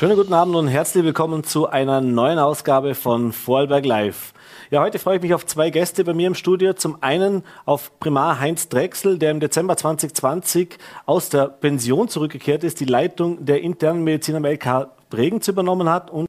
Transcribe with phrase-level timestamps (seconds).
[0.00, 4.32] Schönen guten Abend und herzlich willkommen zu einer neuen Ausgabe von Vorarlberg Live.
[4.70, 6.72] Ja, heute freue ich mich auf zwei Gäste bei mir im Studio.
[6.72, 12.80] Zum einen auf Primar Heinz Drechsel, der im Dezember 2020 aus der Pension zurückgekehrt ist,
[12.80, 16.24] die Leitung der internen Medizin am LK Bregenz übernommen hat und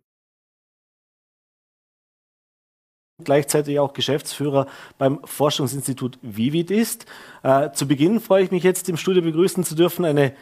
[3.24, 7.06] gleichzeitig auch Geschäftsführer beim Forschungsinstitut Vivid ist.
[7.42, 10.34] Äh, zu Beginn freue ich mich jetzt im Studio begrüßen zu dürfen eine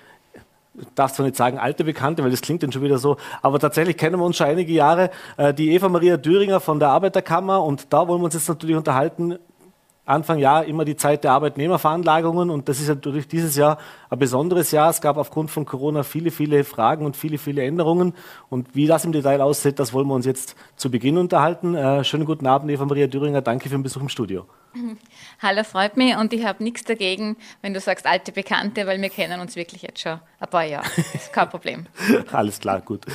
[0.95, 3.97] darf zwar nicht sagen alte Bekannte, weil das klingt dann schon wieder so, aber tatsächlich
[3.97, 7.93] kennen wir uns schon einige Jahre, äh, die Eva Maria Düringer von der Arbeiterkammer und
[7.93, 9.37] da wollen wir uns jetzt natürlich unterhalten
[10.09, 13.77] Anfang Jahr immer die Zeit der Arbeitnehmerveranlagungen und das ist natürlich dieses Jahr
[14.09, 14.89] ein besonderes Jahr.
[14.89, 18.13] Es gab aufgrund von Corona viele, viele Fragen und viele, viele Änderungen
[18.49, 21.75] und wie das im Detail aussieht, das wollen wir uns jetzt zu Beginn unterhalten.
[21.75, 23.41] Äh, schönen guten Abend, Eva Maria Düringer.
[23.41, 24.47] Danke für den Besuch im Studio.
[25.41, 29.09] Hallo, freut mich und ich habe nichts dagegen, wenn du sagst alte Bekannte, weil wir
[29.09, 30.87] kennen uns wirklich jetzt schon ein paar Jahre.
[30.95, 31.85] Das ist kein Problem.
[32.31, 33.05] Alles klar, gut.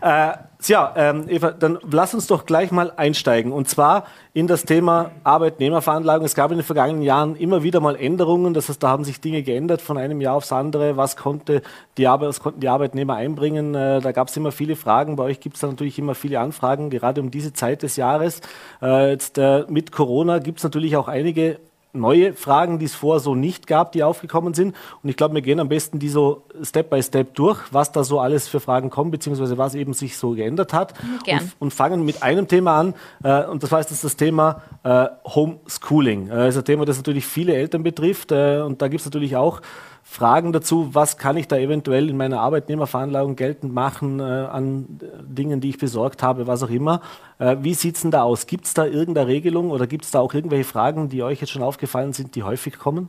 [0.00, 0.34] Äh,
[0.68, 5.10] ja, ähm, Eva, dann lass uns doch gleich mal einsteigen und zwar in das Thema
[5.22, 6.24] Arbeitnehmerveranlagung.
[6.24, 9.20] Es gab in den vergangenen Jahren immer wieder mal Änderungen, das heißt, da haben sich
[9.20, 10.96] Dinge geändert von einem Jahr aufs andere.
[10.96, 11.62] Was, konnte
[11.96, 13.74] die Arbeit, was konnten die Arbeitnehmer einbringen?
[13.74, 15.16] Äh, da gab es immer viele Fragen.
[15.16, 18.40] Bei euch gibt es natürlich immer viele Anfragen, gerade um diese Zeit des Jahres.
[18.82, 21.58] Äh, jetzt äh, mit Corona gibt es natürlich auch einige
[21.94, 24.74] neue Fragen, die es vorher so nicht gab, die aufgekommen sind.
[25.02, 28.04] Und ich glaube, wir gehen am besten die so Step by Step durch, was da
[28.04, 30.94] so alles für Fragen kommen, beziehungsweise was eben sich so geändert hat.
[31.24, 31.40] Gern.
[31.40, 32.94] Und, und fangen mit einem Thema an.
[33.22, 36.28] Äh, und das heißt, das ist das Thema äh, Homeschooling.
[36.28, 38.32] Äh, das ist ein Thema, das natürlich viele Eltern betrifft.
[38.32, 39.60] Äh, und da gibt es natürlich auch
[40.06, 45.60] Fragen dazu, was kann ich da eventuell in meiner Arbeitnehmerveranlagung geltend machen äh, an Dingen,
[45.60, 47.00] die ich besorgt habe, was auch immer.
[47.38, 48.46] Äh, wie sieht es denn da aus?
[48.46, 51.50] Gibt es da irgendeine Regelung oder gibt es da auch irgendwelche Fragen, die euch jetzt
[51.50, 53.08] schon aufgefallen sind, die häufig kommen?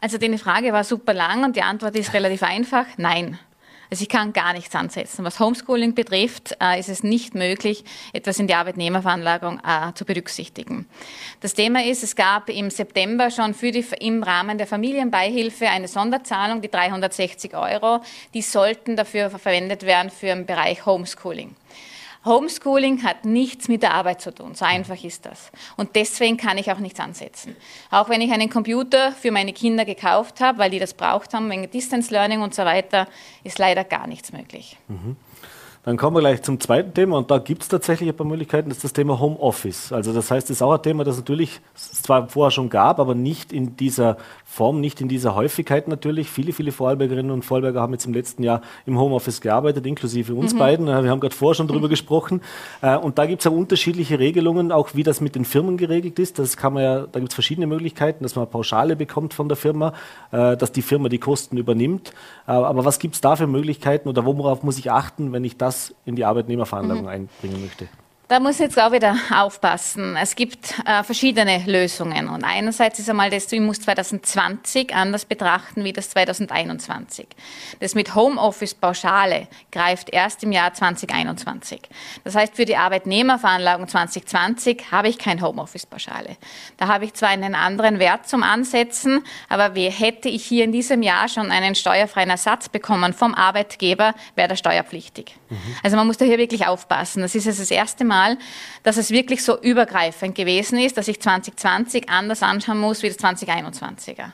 [0.00, 3.38] Also die Frage war super lang und die Antwort ist relativ einfach, nein.
[3.94, 5.24] Also ich kann gar nichts ansetzen.
[5.24, 10.86] Was Homeschooling betrifft, äh, ist es nicht möglich, etwas in die Arbeitnehmerveranlagung äh, zu berücksichtigen.
[11.40, 15.86] Das Thema ist, es gab im September schon für die, im Rahmen der Familienbeihilfe eine
[15.86, 18.00] Sonderzahlung, die 360 Euro.
[18.34, 21.54] Die sollten dafür verwendet werden für den Bereich Homeschooling.
[22.24, 24.54] Homeschooling hat nichts mit der Arbeit zu tun.
[24.54, 25.50] So einfach ist das.
[25.76, 27.54] Und deswegen kann ich auch nichts ansetzen.
[27.90, 31.50] Auch wenn ich einen Computer für meine Kinder gekauft habe, weil die das braucht haben,
[31.50, 33.08] wegen Distance Learning und so weiter,
[33.42, 34.78] ist leider gar nichts möglich.
[34.88, 35.16] Mhm.
[35.84, 38.70] Dann kommen wir gleich zum zweiten Thema und da gibt es tatsächlich ein paar Möglichkeiten,
[38.70, 39.92] das ist das Thema Homeoffice.
[39.92, 42.98] Also das heißt, das ist auch ein Thema, das natürlich es zwar vorher schon gab,
[42.98, 46.30] aber nicht in dieser Form, nicht in dieser Häufigkeit natürlich.
[46.30, 50.54] Viele, viele Vorarlbergerinnen und Vorarlberger haben jetzt im letzten Jahr im Homeoffice gearbeitet, inklusive uns
[50.54, 50.58] mhm.
[50.58, 50.86] beiden.
[50.86, 51.90] Wir haben gerade vorher schon drüber mhm.
[51.90, 52.40] gesprochen.
[52.80, 56.18] Äh, und da gibt es auch unterschiedliche Regelungen, auch wie das mit den Firmen geregelt
[56.18, 56.38] ist.
[56.38, 59.56] Das kann man ja, da gibt es verschiedene Möglichkeiten, dass man Pauschale bekommt von der
[59.56, 59.92] Firma,
[60.30, 62.12] äh, dass die Firma die Kosten übernimmt.
[62.46, 65.58] Äh, aber was gibt es da für Möglichkeiten oder worauf muss ich achten, wenn ich
[65.58, 65.73] das
[66.04, 67.08] in die Arbeitnehmerveranlagung mhm.
[67.08, 67.88] einbringen möchte?
[68.26, 70.16] Da muss ich jetzt auch wieder aufpassen.
[70.16, 72.30] Es gibt äh, verschiedene Lösungen.
[72.30, 77.26] Und einerseits ist einmal das, ich muss 2020 anders betrachten wie das 2021.
[77.80, 81.82] Das mit Homeoffice-Pauschale greift erst im Jahr 2021.
[82.24, 86.38] Das heißt, für die Arbeitnehmerveranlagung 2020 habe ich kein Homeoffice-Pauschale.
[86.78, 90.72] Da habe ich zwar einen anderen Wert zum Ansetzen, aber wie hätte ich hier in
[90.72, 95.36] diesem Jahr schon einen steuerfreien Ersatz bekommen vom Arbeitgeber, wäre der steuerpflichtig.
[95.50, 95.58] Mhm.
[95.82, 97.20] Also man muss da hier wirklich aufpassen.
[97.20, 98.38] Das ist jetzt das erste Mal, Mal,
[98.84, 103.18] dass es wirklich so übergreifend gewesen ist, dass ich 2020 anders anschauen muss wie das
[103.18, 104.30] 2021er.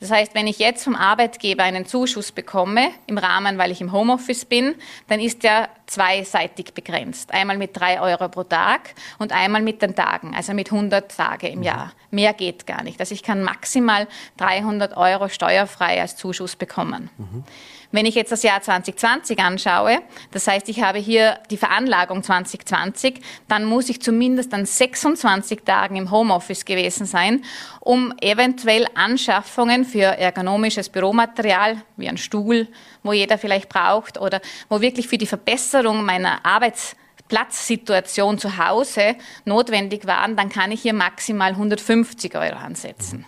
[0.00, 3.92] Das heißt, wenn ich jetzt vom Arbeitgeber einen Zuschuss bekomme, im Rahmen, weil ich im
[3.92, 4.74] Homeoffice bin,
[5.06, 7.32] dann ist der zweiseitig begrenzt.
[7.32, 11.46] Einmal mit drei Euro pro Tag und einmal mit den Tagen, also mit 100 Tage
[11.46, 11.92] im Jahr.
[12.10, 12.98] Mehr geht gar nicht.
[12.98, 17.08] Also ich kann maximal 300 Euro steuerfrei als Zuschuss bekommen.
[17.18, 17.44] Mhm.
[17.92, 23.20] Wenn ich jetzt das Jahr 2020 anschaue, das heißt, ich habe hier die Veranlagung 2020,
[23.48, 27.44] dann muss ich zumindest an 26 Tagen im Homeoffice gewesen sein,
[27.80, 32.66] um eventuell Anschaffungen für ergonomisches Büromaterial, wie ein Stuhl,
[33.02, 34.40] wo jeder vielleicht braucht, oder
[34.70, 36.96] wo wirklich für die Verbesserung meiner Arbeits
[37.28, 43.24] Platzsituation zu Hause notwendig waren, dann kann ich hier maximal 150 Euro ansetzen.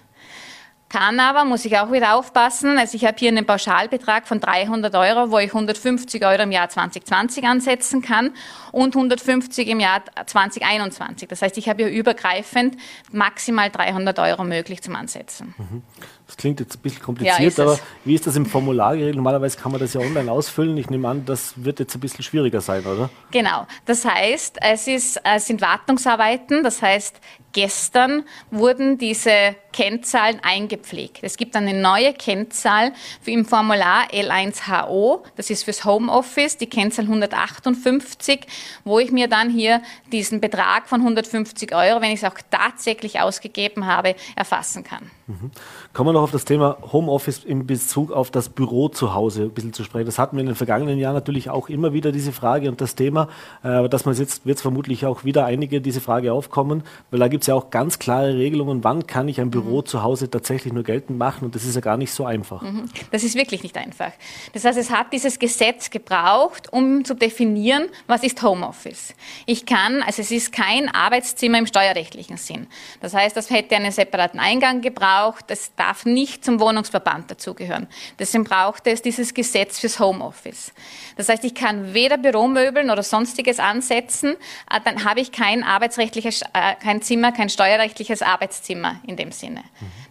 [0.94, 4.94] Kann aber, muss ich auch wieder aufpassen, also ich habe hier einen Pauschalbetrag von 300
[4.94, 8.30] Euro, wo ich 150 Euro im Jahr 2020 ansetzen kann
[8.70, 11.26] und 150 im Jahr 2021.
[11.26, 12.76] Das heißt, ich habe hier übergreifend
[13.10, 15.52] maximal 300 Euro möglich zum Ansetzen.
[15.58, 15.82] Mhm.
[16.26, 19.16] Das klingt jetzt ein bisschen kompliziert, ja, aber wie ist das im Formular geregelt?
[19.16, 20.76] Normalerweise kann man das ja online ausfüllen.
[20.78, 23.10] Ich nehme an, das wird jetzt ein bisschen schwieriger sein, oder?
[23.30, 23.66] Genau.
[23.84, 26.62] Das heißt, es, ist, es sind Wartungsarbeiten.
[26.62, 27.20] Das heißt,
[27.54, 31.20] gestern wurden diese Kennzahlen eingepflegt.
[31.22, 32.92] Es gibt eine neue Kennzahl
[33.22, 38.46] für im Formular L1HO, das ist fürs Homeoffice, die Kennzahl 158,
[38.84, 39.82] wo ich mir dann hier
[40.12, 45.10] diesen Betrag von 150 Euro, wenn ich es auch tatsächlich ausgegeben habe, erfassen kann.
[45.26, 45.50] Mhm.
[45.92, 49.72] Kommen noch auf das Thema Homeoffice in Bezug auf das Büro zu Hause ein bisschen
[49.72, 50.06] zu sprechen.
[50.06, 52.94] Das hatten wir in den vergangenen Jahren natürlich auch immer wieder diese Frage und das
[52.94, 53.28] Thema,
[53.62, 57.20] äh, aber dass man jetzt wird es vermutlich auch wieder einige diese Frage aufkommen, weil
[57.20, 59.86] da gibt es ja auch ganz klare Regelungen, wann kann ich ein Büro mhm.
[59.86, 62.62] zu Hause tatsächlich nur geltend machen und das ist ja gar nicht so einfach.
[62.62, 62.86] Mhm.
[63.10, 64.12] Das ist wirklich nicht einfach.
[64.54, 69.14] Das heißt, es hat dieses Gesetz gebraucht, um zu definieren, was ist Homeoffice.
[69.44, 72.66] Ich kann, also es ist kein Arbeitszimmer im steuerrechtlichen Sinn.
[73.00, 77.86] Das heißt, das hätte einen separaten Eingang gebraucht braucht, das darf nicht zum Wohnungsverband dazugehören.
[78.18, 80.72] Deswegen braucht es dieses Gesetz fürs Homeoffice.
[81.16, 84.36] Das heißt, ich kann weder Büromöbeln oder sonstiges ansetzen,
[84.70, 89.62] äh, dann habe ich kein arbeitsrechtliches, äh, kein Zimmer, kein steuerrechtliches Arbeitszimmer in dem Sinne.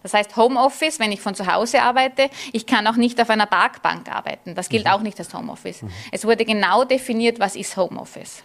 [0.02, 3.46] Das heißt, Homeoffice, wenn ich von zu Hause arbeite, ich kann auch nicht auf einer
[3.46, 4.54] Parkbank arbeiten.
[4.54, 4.90] Das gilt mhm.
[4.90, 5.82] auch nicht als Homeoffice.
[5.82, 5.90] Mhm.
[6.12, 8.42] Es wurde genau definiert, was ist Homeoffice.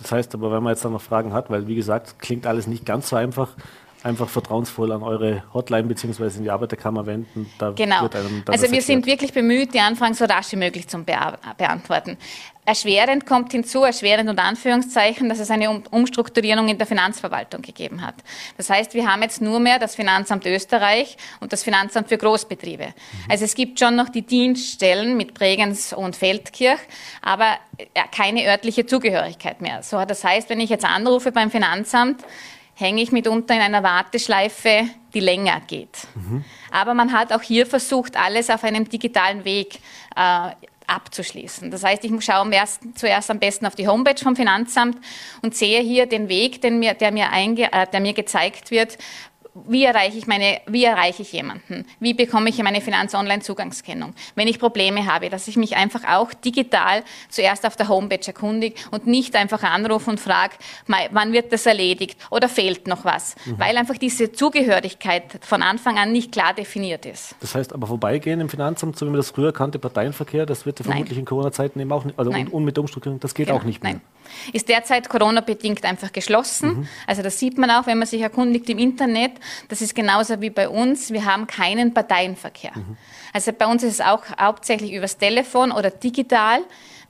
[0.00, 2.66] Das heißt aber, wenn man jetzt da noch Fragen hat, weil wie gesagt, klingt alles
[2.66, 3.54] nicht ganz so einfach,
[4.04, 6.36] einfach vertrauensvoll an eure Hotline bzw.
[6.36, 7.50] in die Arbeiterkammer wenden.
[7.58, 8.08] Da genau.
[8.46, 12.18] also wir sind wirklich bemüht, die Anfragen so rasch wie möglich zu beantworten.
[12.66, 18.14] Erschwerend kommt hinzu, erschwerend und Anführungszeichen, dass es eine Umstrukturierung in der Finanzverwaltung gegeben hat.
[18.56, 22.86] Das heißt, wir haben jetzt nur mehr das Finanzamt Österreich und das Finanzamt für Großbetriebe.
[22.86, 23.30] Mhm.
[23.30, 26.80] Also es gibt schon noch die Dienststellen mit Bregenz und Feldkirch,
[27.20, 27.56] aber
[28.12, 29.82] keine örtliche Zugehörigkeit mehr.
[29.82, 32.22] So, das heißt, wenn ich jetzt anrufe beim Finanzamt,
[32.74, 36.06] hänge ich mitunter in einer Warteschleife, die länger geht.
[36.14, 36.44] Mhm.
[36.70, 39.78] Aber man hat auch hier versucht, alles auf einem digitalen Weg
[40.16, 40.50] äh,
[40.86, 41.70] abzuschließen.
[41.70, 44.98] Das heißt, ich schaue erst, zuerst am besten auf die Homepage vom Finanzamt
[45.42, 48.98] und sehe hier den Weg, den mir, der, mir einge, äh, der mir gezeigt wird,
[49.54, 51.86] wie erreiche ich meine, wie erreiche ich jemanden?
[52.00, 54.14] Wie bekomme ich meine Finanz-Online-Zugangskennung?
[54.34, 58.74] Wenn ich Probleme habe, dass ich mich einfach auch digital zuerst auf der Homepage erkundige
[58.90, 60.54] und nicht einfach anrufe und frage,
[61.10, 63.36] wann wird das erledigt oder fehlt noch was?
[63.44, 63.58] Mhm.
[63.58, 67.36] Weil einfach diese Zugehörigkeit von Anfang an nicht klar definiert ist.
[67.40, 70.80] Das heißt aber vorbeigehen im Finanzamt, so wie man das früher kannte, Parteienverkehr, das wird
[70.80, 71.20] ja vermutlich Nein.
[71.20, 73.58] in Corona-Zeiten eben auch nicht, also und, und, mit Umstrukturierung, das geht genau.
[73.58, 73.92] auch nicht mehr.
[73.92, 74.00] Nein.
[74.52, 76.78] Ist derzeit Corona-bedingt einfach geschlossen.
[76.78, 76.88] Mhm.
[77.06, 79.32] Also das sieht man auch, wenn man sich erkundigt im Internet.
[79.68, 81.12] Das ist genauso wie bei uns.
[81.12, 82.72] Wir haben keinen Parteienverkehr.
[82.74, 82.96] Mhm.
[83.32, 86.60] Also bei uns ist es auch hauptsächlich übers Telefon oder digital.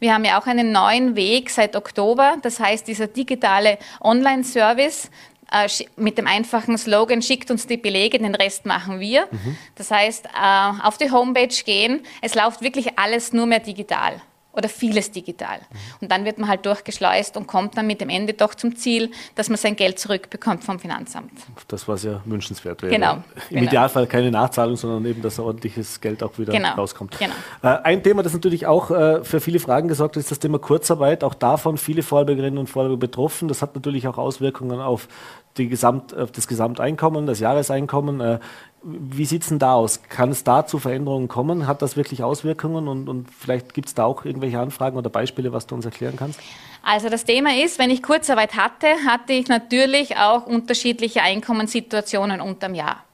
[0.01, 2.37] Wir haben ja auch einen neuen Weg seit Oktober.
[2.43, 5.11] Das heißt, dieser digitale Online-Service,
[5.53, 9.29] äh, mit dem einfachen Slogan, schickt uns die Belege, den Rest machen wir.
[9.31, 9.57] Mhm.
[9.77, 14.21] Das heißt, äh, auf die Homepage gehen, es läuft wirklich alles nur mehr digital
[14.57, 15.59] oder vieles digital.
[16.01, 19.11] Und dann wird man halt durchgeschleust und kommt dann mit dem Ende doch zum Ziel,
[19.35, 21.33] dass man sein Geld zurückbekommt vom Finanzamt.
[21.69, 22.93] Das, was ja wünschenswert wäre.
[22.93, 23.15] Genau.
[23.15, 23.63] Im genau.
[23.63, 26.75] Idealfall keine Nachzahlung, sondern eben, dass ordentliches Geld auch wieder genau.
[26.75, 27.19] rauskommt.
[27.19, 27.35] Genau.
[27.63, 30.59] Äh, ein Thema, das natürlich auch äh, für viele Fragen gesorgt hat, ist das Thema
[30.59, 31.25] Kurzarbeit.
[31.25, 33.49] Auch davon viele Vorarlbergerinnen und Vorarlberger betroffen.
[33.49, 35.09] Das hat natürlich auch Auswirkungen auf,
[35.57, 38.21] die Gesamt, auf das Gesamteinkommen, das Jahreseinkommen.
[38.21, 38.39] Äh,
[38.83, 40.03] wie sieht es denn da aus?
[40.09, 41.67] Kann es da zu Veränderungen kommen?
[41.67, 42.89] Hat das wirklich Auswirkungen?
[42.89, 46.17] Und, und vielleicht gibt es da auch irgendwelche Anfragen oder Beispiele, was du uns erklären
[46.17, 46.41] kannst?
[46.83, 52.75] Also das Thema ist, wenn ich Kurzarbeit hatte, hatte ich natürlich auch unterschiedliche Einkommenssituationen unterm
[52.75, 53.05] Jahr.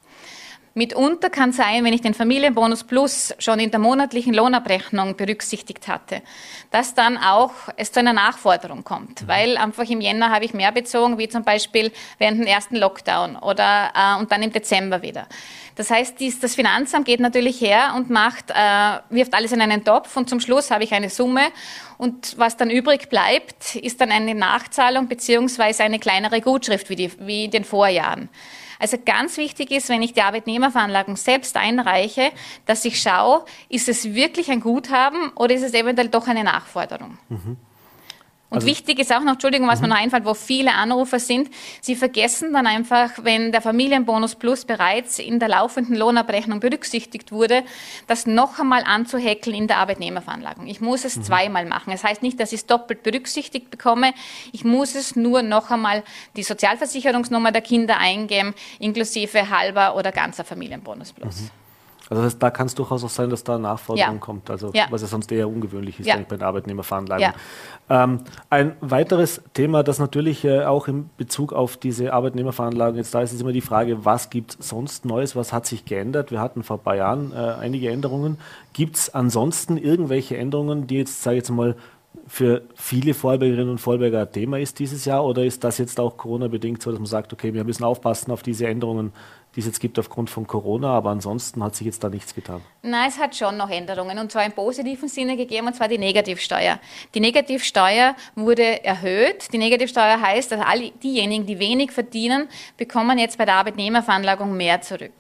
[0.75, 6.23] Mitunter kann sein, wenn ich den Familienbonus Plus schon in der monatlichen Lohnabrechnung berücksichtigt hatte,
[6.71, 9.29] dass dann auch es zu einer Nachforderung kommt, mhm.
[9.29, 13.37] weil einfach im Jänner habe ich mehr bezogen, wie zum Beispiel während dem ersten Lockdown
[13.37, 15.27] oder äh, und dann im Dezember wieder.
[15.75, 19.85] Das heißt, dies, das Finanzamt geht natürlich her und macht, äh, wirft alles in einen
[19.85, 21.49] Topf und zum Schluss habe ich eine Summe
[21.99, 27.11] und was dann übrig bleibt, ist dann eine Nachzahlung beziehungsweise eine kleinere Gutschrift wie, die,
[27.27, 28.29] wie in den Vorjahren.
[28.81, 32.33] Also ganz wichtig ist, wenn ich die Arbeitnehmerveranlagung selbst einreiche,
[32.67, 37.19] dass ich schaue, ist es wirklich ein Guthaben oder ist es eventuell doch eine Nachforderung.
[37.29, 37.57] Mhm.
[38.51, 39.93] Und also, wichtig ist auch noch, Entschuldigung, was mir mhm.
[39.93, 45.21] noch einfällt, wo viele Anrufer sind, sie vergessen dann einfach, wenn der Familienbonus Plus bereits
[45.21, 47.63] in der laufenden Lohnabrechnung berücksichtigt wurde,
[48.09, 50.67] das noch einmal anzuhäkeln in der Arbeitnehmerveranlagung.
[50.67, 51.23] Ich muss es mhm.
[51.23, 51.93] zweimal machen.
[51.93, 54.13] Das heißt nicht, dass ich es doppelt berücksichtigt bekomme.
[54.51, 56.03] Ich muss es nur noch einmal
[56.37, 61.43] die Sozialversicherungsnummer der Kinder eingeben, inklusive halber oder ganzer Familienbonus Plus.
[61.43, 61.60] Mhm.
[62.11, 64.21] Also das, da kann es durchaus auch sein, dass da Nachforderung ja.
[64.21, 64.87] kommt, also ja.
[64.91, 66.17] was ja sonst eher ungewöhnlich ist ja.
[66.17, 67.33] bei den Arbeitnehmerveranlagungen.
[67.89, 73.21] Ähm, ein weiteres Thema, das natürlich äh, auch in Bezug auf diese Arbeitnehmerveranlagung jetzt da
[73.21, 76.33] ist, ist immer die Frage, was gibt es sonst Neues, was hat sich geändert?
[76.33, 78.39] Wir hatten vor ein paar Jahren äh, einige Änderungen.
[78.73, 81.77] Gibt es ansonsten irgendwelche Änderungen, die jetzt, sage ich jetzt mal,
[82.27, 86.17] für viele Vorarlbergerinnen und Vorarlberger ein Thema ist dieses Jahr oder ist das jetzt auch
[86.17, 89.13] Corona-bedingt so, dass man sagt, okay, wir müssen aufpassen auf diese Änderungen,
[89.57, 92.61] die es jetzt gibt aufgrund von Corona, aber ansonsten hat sich jetzt da nichts getan.
[92.83, 95.99] Nein, es hat schon noch Änderungen und zwar im positiven Sinne gegeben und zwar die
[95.99, 96.79] Negativsteuer.
[97.15, 99.53] Die Negativsteuer wurde erhöht.
[99.53, 104.81] Die Negativsteuer heißt, dass alle diejenigen, die wenig verdienen, bekommen jetzt bei der Arbeitnehmerveranlagung mehr
[104.83, 105.13] zurück.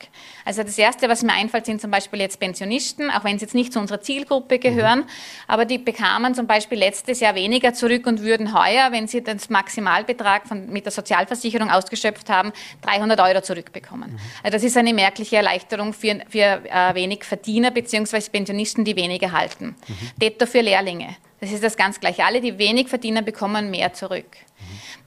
[0.44, 3.54] Also das Erste, was mir einfällt, sind zum Beispiel jetzt Pensionisten, auch wenn sie jetzt
[3.54, 5.06] nicht zu unserer Zielgruppe gehören, mhm.
[5.48, 9.40] aber die bekamen zum Beispiel letztes Jahr weniger zurück und würden heuer, wenn sie den
[9.48, 14.12] Maximalbetrag von, mit der Sozialversicherung ausgeschöpft haben, 300 Euro zurückbekommen.
[14.12, 14.19] Mhm.
[14.42, 18.20] Also das ist eine merkliche Erleichterung für, für äh, wenig Verdiener bzw.
[18.30, 19.76] Pensionisten, die weniger halten.
[19.86, 19.94] Mhm.
[20.20, 21.16] Detto für Lehrlinge.
[21.40, 22.24] Das ist das ganz gleiche.
[22.24, 24.26] Alle, die wenig verdienen, bekommen mehr zurück.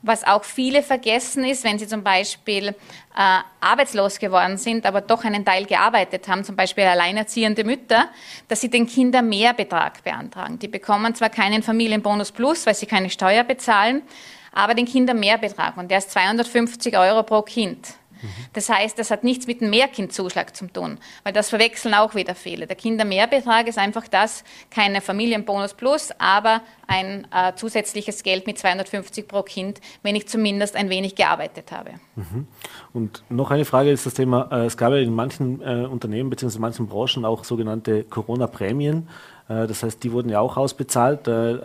[0.02, 5.24] Was auch viele vergessen ist, wenn sie zum Beispiel äh, arbeitslos geworden sind, aber doch
[5.24, 8.10] einen Teil gearbeitet haben, zum Beispiel alleinerziehende Mütter,
[8.48, 10.58] dass sie den Kindern mehr Betrag beantragen.
[10.58, 14.02] Die bekommen zwar keinen Familienbonus plus, weil sie keine Steuer bezahlen,
[14.52, 15.76] aber den Kindern mehr Betrag.
[15.76, 17.94] Und der ist 250 Euro pro Kind.
[18.52, 22.34] Das heißt, das hat nichts mit dem Mehrkindzuschlag zu tun, weil das verwechseln auch wieder
[22.34, 22.66] viele.
[22.66, 29.26] Der Kindermehrbetrag ist einfach das, keine Familienbonus plus, aber ein äh, zusätzliches Geld mit 250
[29.28, 31.92] pro Kind, wenn ich zumindest ein wenig gearbeitet habe.
[32.16, 32.46] Mhm.
[32.92, 36.30] Und noch eine Frage ist das Thema, äh, es gab ja in manchen äh, Unternehmen
[36.30, 36.56] bzw.
[36.56, 39.08] in manchen Branchen auch sogenannte Corona-Prämien.
[39.48, 41.28] Äh, das heißt, die wurden ja auch ausbezahlt.
[41.28, 41.58] Äh,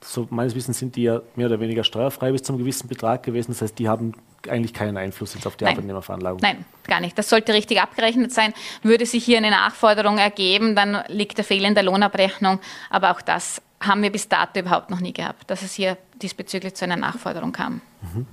[0.00, 3.52] so meines Wissens sind die ja mehr oder weniger steuerfrei bis zum gewissen Betrag gewesen.
[3.52, 4.14] Das heißt, die haben
[4.48, 5.74] eigentlich keinen Einfluss jetzt auf die Nein.
[5.74, 6.40] Arbeitnehmerveranlagung.
[6.42, 7.18] Nein, gar nicht.
[7.18, 8.54] Das sollte richtig abgerechnet sein.
[8.82, 12.60] Würde sich hier eine Nachforderung ergeben, dann liegt der Fehler in der Lohnabrechnung.
[12.88, 16.74] Aber auch das haben wir bis dato überhaupt noch nie gehabt, dass es hier diesbezüglich
[16.74, 17.80] zu einer Nachforderung kam.
[18.02, 18.26] Mhm.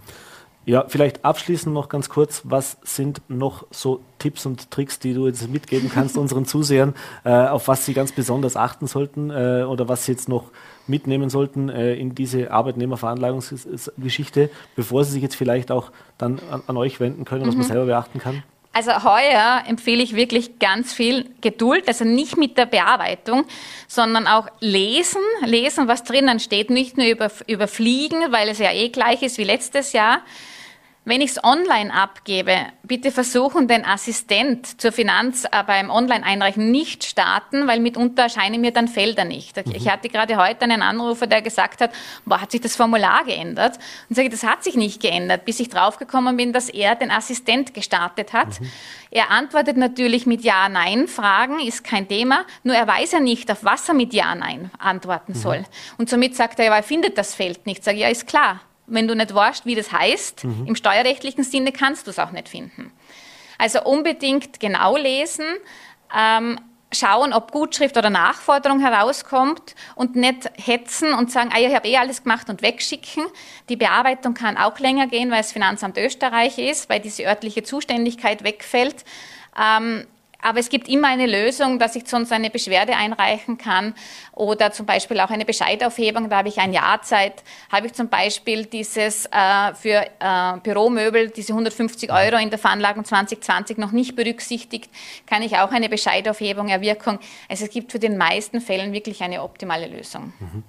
[0.66, 5.26] Ja, vielleicht abschließend noch ganz kurz, was sind noch so Tipps und Tricks, die du
[5.26, 9.88] jetzt mitgeben kannst unseren Zusehern, äh, auf was sie ganz besonders achten sollten äh, oder
[9.88, 10.52] was sie jetzt noch
[10.88, 16.78] mitnehmen sollten äh, in diese Arbeitnehmerveranlagungsgeschichte, bevor sie sich jetzt vielleicht auch dann an, an
[16.78, 17.62] euch wenden können, was mhm.
[17.62, 18.44] man selber beachten kann?
[18.78, 23.46] Also heuer empfehle ich wirklich ganz viel Geduld, also nicht mit der Bearbeitung,
[23.88, 28.90] sondern auch lesen, lesen, was drinnen steht, nicht nur über, überfliegen, weil es ja eh
[28.90, 30.22] gleich ist wie letztes Jahr,
[31.08, 37.06] wenn ich es online abgebe, bitte versuchen, den Assistent zur Finanz äh, beim Online-Einreichen nicht
[37.06, 39.56] starten, weil mitunter erscheinen mir dann Felder nicht.
[39.56, 39.74] Mhm.
[39.74, 41.92] Ich hatte gerade heute einen Anrufer, der gesagt hat,
[42.26, 43.80] boah, hat sich das Formular geändert?
[44.10, 47.74] Und sage, das hat sich nicht geändert, bis ich draufgekommen bin, dass er den Assistent
[47.74, 48.60] gestartet hat.
[48.60, 48.70] Mhm.
[49.10, 53.88] Er antwortet natürlich mit Ja-Nein-Fragen, ist kein Thema, nur er weiß ja nicht, auf was
[53.88, 55.38] er mit Ja-Nein antworten mhm.
[55.38, 55.64] soll.
[55.98, 57.86] Und somit sagt er, ja, er findet das Feld nicht.
[57.86, 60.68] Sage, ja, ist klar wenn du nicht weißt, wie das heißt, mhm.
[60.68, 62.92] im steuerrechtlichen Sinne kannst du es auch nicht finden.
[63.58, 65.46] Also unbedingt genau lesen,
[66.16, 66.60] ähm,
[66.94, 71.98] schauen, ob Gutschrift oder Nachforderung herauskommt und nicht hetzen und sagen, ah, ich habe eh
[71.98, 73.26] alles gemacht und wegschicken.
[73.68, 78.44] Die Bearbeitung kann auch länger gehen, weil es Finanzamt Österreich ist, weil diese örtliche Zuständigkeit
[78.44, 79.04] wegfällt.
[79.60, 80.08] Ähm,
[80.42, 83.96] aber es gibt immer eine Lösung, dass ich sonst eine Beschwerde einreichen kann
[84.34, 86.30] oder zum Beispiel auch eine Bescheidaufhebung.
[86.30, 87.44] Da habe ich ein Jahr Zeit.
[87.72, 93.04] Habe ich zum Beispiel dieses äh, für äh, Büromöbel, diese 150 Euro in der Veranlagung
[93.04, 94.92] 2020 noch nicht berücksichtigt,
[95.26, 97.20] kann ich auch eine Bescheidaufhebung erwirken.
[97.50, 100.34] Also es gibt für den meisten Fällen wirklich eine optimale Lösung.
[100.40, 100.64] Mhm.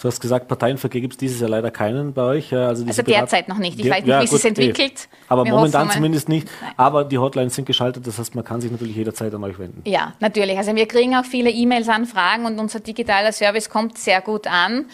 [0.00, 2.52] Du hast gesagt, Parteienverkehr gibt es dieses Jahr leider keinen bei euch.
[2.52, 3.78] Also, also derzeit noch nicht.
[3.78, 5.08] Ich weiß nicht, ja, wie es entwickelt.
[5.28, 6.46] Aber Wir momentan zumindest nicht.
[6.60, 6.72] Nein.
[6.76, 9.80] Aber die Hotlines sind geschaltet, das heißt, man kann sich natürlich jederzeit an euch wenden.
[9.88, 10.58] Ja, natürlich.
[10.58, 14.86] Also wir kriegen auch viele E-Mails, Anfragen und unser digitaler Service kommt sehr gut an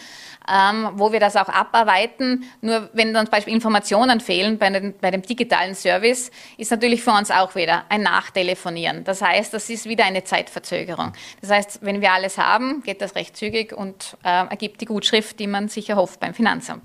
[0.49, 2.45] ähm, wo wir das auch abarbeiten.
[2.61, 7.03] Nur wenn dann zum Beispiel Informationen fehlen bei, den, bei dem digitalen Service, ist natürlich
[7.03, 9.03] für uns auch wieder ein Nachtelefonieren.
[9.03, 11.13] Das heißt, das ist wieder eine Zeitverzögerung.
[11.41, 15.39] Das heißt, wenn wir alles haben, geht das recht zügig und äh, ergibt die Gutschrift,
[15.39, 16.83] die man sich erhofft beim Finanzamt.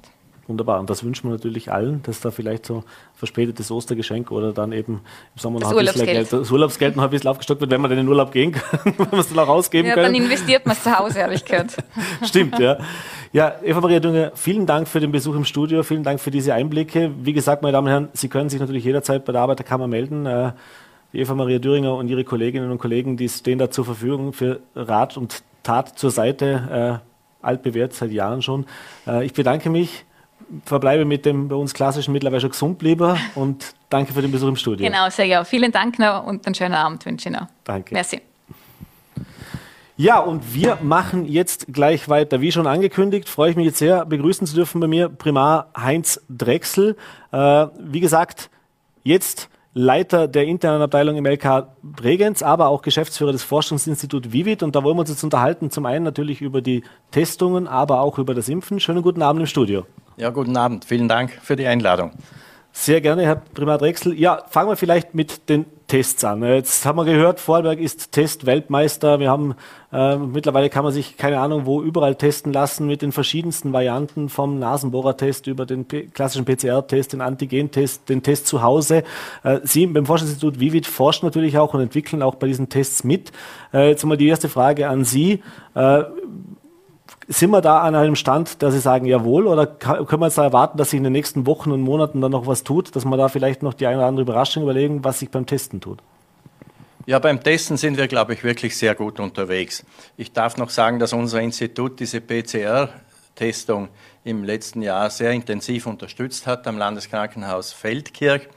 [0.49, 0.79] Wunderbar.
[0.79, 2.85] Und das wünschen wir natürlich allen, dass da vielleicht so
[3.15, 5.01] verspätetes Ostergeschenk oder dann eben
[5.35, 7.81] im Sommer noch das ein bisschen Geld, das Urlaubsgeld noch ein bisschen aufgestockt wird, wenn
[7.81, 10.05] man dann in den Urlaub gehen kann, wenn man es dann auch ausgeben ja, kann.
[10.05, 11.77] Ja, dann investiert man es zu Hause, habe ich gehört.
[12.23, 12.79] Stimmt, ja.
[13.33, 16.55] Ja, Eva Maria Dünge, vielen Dank für den Besuch im Studio, vielen Dank für diese
[16.55, 17.11] Einblicke.
[17.23, 20.27] Wie gesagt, meine Damen und Herren, Sie können sich natürlich jederzeit bei der Arbeiterkammer melden.
[20.27, 20.53] Äh,
[21.13, 24.61] die Eva Maria Düringer und ihre Kolleginnen und Kollegen, die stehen da zur Verfügung für
[24.75, 28.67] Rat und Tat zur Seite, äh, altbewährt seit Jahren schon.
[29.07, 30.05] Äh, ich bedanke mich
[30.65, 34.49] verbleibe mit dem bei uns klassischen mittlerweile schon gesund lieber und danke für den Besuch
[34.49, 34.87] im Studio.
[34.87, 35.45] Genau, sehr ja.
[35.45, 37.47] Vielen Dank noch und einen schönen Abend wünsche ich noch.
[37.65, 37.95] Danke.
[37.95, 38.21] Merci.
[39.99, 42.43] Ja, und wir machen jetzt gleich weiter.
[42.43, 46.21] Wie schon angekündigt, freue ich mich jetzt sehr, begrüßen zu dürfen bei mir Primar Heinz
[46.29, 46.97] Drechsel.
[47.33, 48.51] Äh, wie gesagt,
[49.05, 54.63] jetzt Leiter der internen Abteilung im LK Bregenz, aber auch Geschäftsführer des Forschungsinstituts Vivid.
[54.63, 58.19] Und da wollen wir uns jetzt unterhalten, zum einen natürlich über die Testungen, aber auch
[58.19, 58.81] über das Impfen.
[58.81, 59.87] Schönen guten Abend im Studio.
[60.19, 60.87] Ja, guten Abend.
[60.87, 62.13] Vielen Dank für die Einladung.
[62.73, 64.19] Sehr gerne, Herr Primar Drechsel.
[64.19, 66.43] Ja, fangen wir vielleicht mit den Tests an.
[66.43, 69.21] Jetzt haben wir gehört, Vorarlberg ist Test-Weltmeister.
[69.21, 69.55] Wir haben
[69.93, 74.29] äh, mittlerweile kann man sich keine Ahnung wo überall testen lassen mit den verschiedensten Varianten
[74.29, 79.05] vom Nasenbohrertest über den P klassischen PCR-Test, den Antigen-Test, den Test zu Hause.
[79.43, 83.33] Äh, Sie beim Forschungsinstitut Vivid forschen natürlich auch und entwickeln auch bei diesen Tests mit.
[83.73, 85.43] Äh, jetzt einmal die erste Frage an Sie.
[87.29, 90.45] Sind wir da an einem Stand, dass Sie sagen, jawohl, oder können wir jetzt da
[90.45, 93.17] erwarten, dass sich in den nächsten Wochen und Monaten dann noch was tut, dass wir
[93.17, 95.99] da vielleicht noch die eine oder andere Überraschung überlegen, was sich beim Testen tut?
[97.05, 99.85] Ja, beim Testen sind wir, glaube ich, wirklich sehr gut unterwegs.
[100.17, 103.89] Ich darf noch sagen, dass unser Institut diese PCR-Testung
[104.27, 108.49] im letzten Jahr sehr intensiv unterstützt hat am Landeskrankenhaus Feldkirch.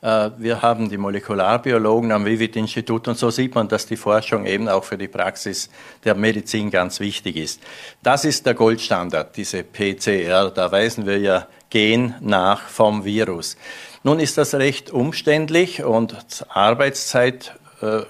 [0.00, 4.70] Äh, wir haben die Molekularbiologen am Vivid-Institut und so sieht man, dass die Forschung eben
[4.70, 5.68] auch für die Praxis
[6.04, 7.60] der Medizin ganz wichtig ist.
[8.02, 10.50] Das ist der Goldstandard, diese PCR.
[10.50, 13.58] Da weisen wir ja Gen nach vom Virus.
[14.02, 18.02] Nun ist das recht umständlich und Arbeitszeit äh.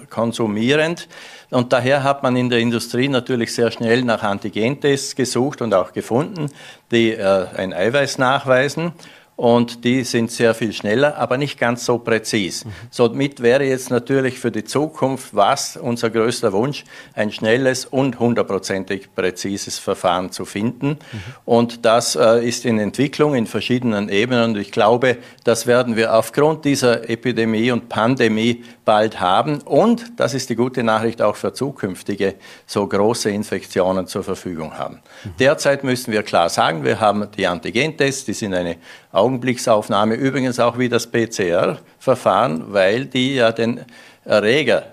[1.50, 5.92] Und daher hat man in der Industrie natürlich sehr schnell nach Antigentests gesucht und auch
[5.92, 6.50] gefunden,
[6.90, 8.92] die äh, ein Eiweiß nachweisen
[9.38, 12.64] und die sind sehr viel schneller, aber nicht ganz so präzis.
[12.64, 12.70] Mhm.
[12.90, 16.82] Somit wäre jetzt natürlich für die Zukunft was unser größter Wunsch,
[17.14, 20.88] ein schnelles und hundertprozentig präzises Verfahren zu finden.
[20.88, 21.20] Mhm.
[21.44, 24.50] Und das äh, ist in Entwicklung in verschiedenen Ebenen.
[24.50, 29.60] Und ich glaube, das werden wir aufgrund dieser Epidemie und Pandemie bald haben.
[29.60, 35.02] Und, das ist die gute Nachricht auch für zukünftige so große Infektionen zur Verfügung haben.
[35.24, 35.30] Mhm.
[35.38, 38.76] Derzeit müssen wir klar sagen, wir haben die Antigentests, die sind eine
[39.12, 43.84] Augenblicksaufnahme, übrigens auch wie das PCR-Verfahren, weil die ja den
[44.24, 44.84] Erreger,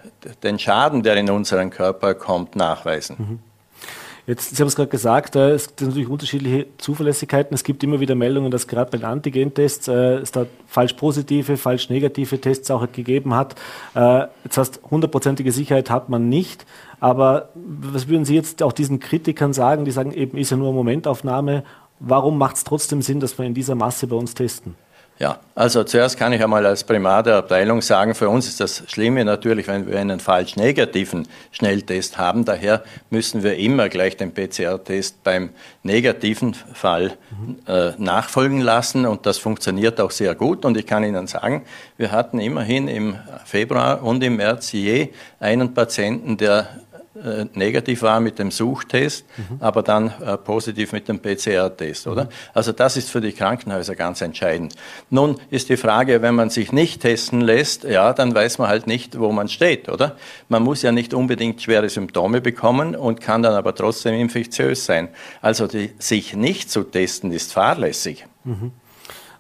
[0.44, 3.16] den Schaden, der in unseren Körper kommt, nachweisen.
[3.18, 3.40] Mhm.
[4.28, 7.54] Jetzt, Sie haben es gerade gesagt, äh, es gibt natürlich unterschiedliche Zuverlässigkeiten.
[7.54, 11.58] Es gibt immer wieder Meldungen, dass gerade bei den Antigen-Tests äh, es da falsch positive,
[11.58, 13.56] falsch negative Tests auch gegeben hat.
[13.94, 16.66] Äh, jetzt heißt, hundertprozentige Sicherheit hat man nicht.
[17.00, 20.70] Aber was würden Sie jetzt auch diesen Kritikern sagen, die sagen, eben ist ja nur
[20.70, 21.64] eine Momentaufnahme
[22.00, 24.76] Warum macht es trotzdem Sinn, dass wir in dieser Masse bei uns testen?
[25.18, 28.84] Ja, also zuerst kann ich einmal als Primar der Abteilung sagen, für uns ist das
[28.88, 32.44] Schlimme natürlich, wenn wir einen falsch negativen Schnelltest haben.
[32.44, 35.52] Daher müssen wir immer gleich den PCR-Test beim
[35.84, 37.14] negativen Fall
[37.66, 40.66] äh, nachfolgen lassen und das funktioniert auch sehr gut.
[40.66, 41.64] Und ich kann Ihnen sagen,
[41.96, 46.68] wir hatten immerhin im Februar und im März je einen Patienten, der
[47.16, 49.58] äh, negativ war mit dem Suchtest, mhm.
[49.62, 52.26] aber dann äh, positiv mit dem PCR-Test, oder?
[52.26, 52.30] Mhm.
[52.54, 54.76] Also das ist für die Krankenhäuser ganz entscheidend.
[55.10, 58.86] Nun ist die Frage, wenn man sich nicht testen lässt, ja, dann weiß man halt
[58.86, 60.18] nicht, wo man steht, oder?
[60.50, 65.08] Man muss ja nicht unbedingt schwere Symptome bekommen und kann dann aber trotzdem infektiös sein.
[65.42, 68.26] Also die, sich nicht zu testen ist fahrlässig.
[68.44, 68.72] Mhm.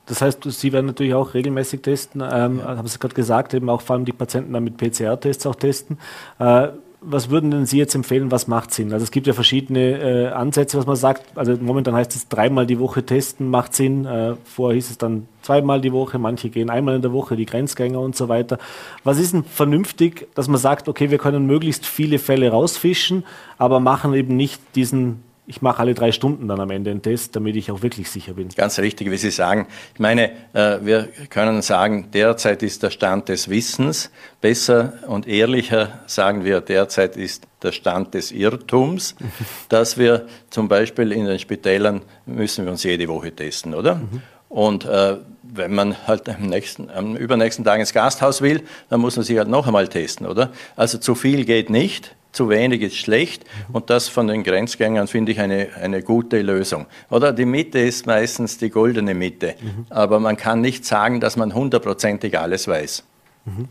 [0.06, 2.78] Das heißt, Sie werden natürlich auch regelmäßig testen, ähm, ja.
[2.78, 5.98] haben Sie gerade gesagt, eben auch vor allem die Patienten dann mit PCR-Tests auch testen.
[6.40, 6.70] Äh,
[7.08, 8.92] was würden denn Sie jetzt empfehlen, was macht Sinn?
[8.92, 11.38] Also es gibt ja verschiedene äh, Ansätze, was man sagt.
[11.38, 14.06] Also momentan heißt es dreimal die Woche testen macht Sinn.
[14.06, 17.46] Äh, vorher hieß es dann zweimal die Woche, manche gehen einmal in der Woche, die
[17.46, 18.58] Grenzgänger und so weiter.
[19.04, 23.24] Was ist denn vernünftig, dass man sagt, okay, wir können möglichst viele Fälle rausfischen,
[23.58, 27.36] aber machen eben nicht diesen ich mache alle drei Stunden dann am Ende einen Test,
[27.36, 28.50] damit ich auch wirklich sicher bin.
[28.50, 29.68] Ganz richtig, wie Sie sagen.
[29.94, 36.00] Ich meine, äh, wir können sagen, derzeit ist der Stand des Wissens besser und ehrlicher,
[36.08, 39.16] sagen wir, derzeit ist der Stand des Irrtums,
[39.70, 43.96] dass wir zum Beispiel in den Spitälern müssen wir uns jede Woche testen, oder?
[43.96, 44.22] Mhm.
[44.50, 49.16] Und äh, wenn man halt am, nächsten, am übernächsten Tag ins Gasthaus will, dann muss
[49.16, 50.52] man sich halt noch einmal testen, oder?
[50.76, 55.32] Also zu viel geht nicht zu wenig ist schlecht und das von den Grenzgängern finde
[55.32, 56.86] ich eine, eine gute Lösung.
[57.10, 59.86] Oder die Mitte ist meistens die goldene Mitte, mhm.
[59.90, 63.04] aber man kann nicht sagen, dass man hundertprozentig alles weiß.
[63.46, 63.68] Mhm.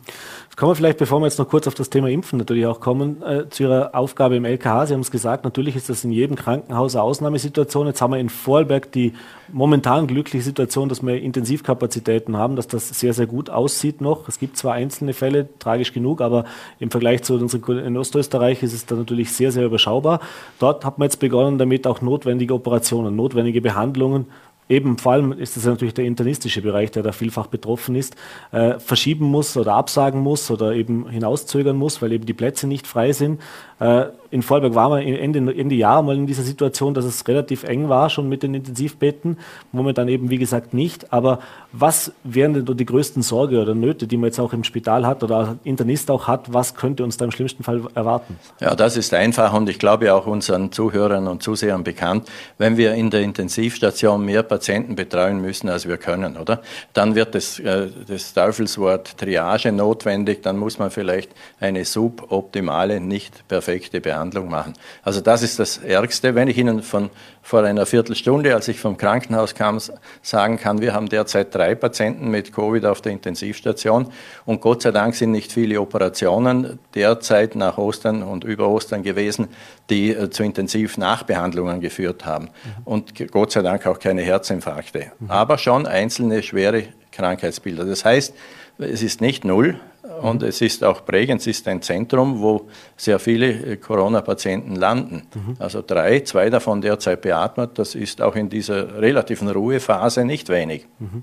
[0.54, 3.20] Kommen wir vielleicht, bevor wir jetzt noch kurz auf das Thema Impfen natürlich auch kommen,
[3.22, 4.86] äh, zu Ihrer Aufgabe im LKH.
[4.86, 7.88] Sie haben es gesagt, natürlich ist das in jedem Krankenhaus eine Ausnahmesituation.
[7.88, 9.14] Jetzt haben wir in Vorarlberg die
[9.52, 14.28] momentan glückliche Situation, dass wir Intensivkapazitäten haben, dass das sehr, sehr gut aussieht noch.
[14.28, 16.44] Es gibt zwar einzelne Fälle, tragisch genug, aber
[16.78, 20.20] im Vergleich zu unseren Kollegen in Ostösterreich ist es da natürlich sehr, sehr überschaubar.
[20.60, 24.26] Dort hat man jetzt begonnen, damit auch notwendige Operationen, notwendige Behandlungen
[24.68, 28.16] eben vor allem ist es natürlich der internistische Bereich, der da vielfach betroffen ist,
[28.52, 32.86] äh, verschieben muss oder absagen muss oder eben hinauszögern muss, weil eben die Plätze nicht
[32.86, 33.40] frei sind.
[33.84, 37.62] Äh, in Vorarlberg waren wir Ende, Ende Jahr mal in dieser Situation, dass es relativ
[37.62, 39.38] eng war, schon mit den Intensivbetten,
[39.70, 41.12] momentan eben wie gesagt nicht.
[41.12, 41.38] Aber
[41.70, 45.22] was wären denn die größten Sorge oder Nöte, die man jetzt auch im Spital hat
[45.22, 46.52] oder Internist auch hat?
[46.52, 48.36] Was könnte uns da im schlimmsten Fall erwarten?
[48.58, 52.28] Ja, das ist einfach und ich glaube auch unseren Zuhörern und Zusehern bekannt.
[52.58, 56.60] Wenn wir in der Intensivstation mehr Patienten betreuen müssen, als wir können, oder?
[56.92, 63.46] Dann wird das, äh, das Teufelswort Triage notwendig, dann muss man vielleicht eine suboptimale, nicht
[63.46, 64.74] perfekte Behandlung machen.
[65.02, 66.34] Also das ist das Ärgste.
[66.34, 67.10] Wenn ich Ihnen von
[67.44, 69.78] vor einer Viertelstunde, als ich vom Krankenhaus kam,
[70.22, 74.10] sagen kann, wir haben derzeit drei Patienten mit Covid auf der Intensivstation
[74.46, 79.48] und Gott sei Dank sind nicht viele Operationen derzeit nach Ostern und über Ostern gewesen,
[79.90, 82.46] die äh, zu Intensivnachbehandlungen geführt haben.
[82.46, 82.82] Mhm.
[82.86, 85.30] Und Gott sei Dank auch keine Herzinfarkte, mhm.
[85.30, 87.84] aber schon einzelne schwere Krankheitsbilder.
[87.84, 88.34] Das heißt,
[88.78, 89.78] es ist nicht null,
[90.20, 95.26] und es ist auch Bregenz ist ein Zentrum, wo sehr viele äh, Corona-Patienten landen.
[95.34, 95.56] Mhm.
[95.58, 97.78] Also drei, zwei davon derzeit beatmet.
[97.78, 100.86] Das ist auch in dieser relativen Ruhephase nicht wenig.
[100.98, 101.22] Mhm.